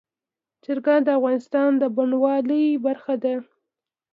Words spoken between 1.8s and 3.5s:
د بڼوالۍ برخه ده.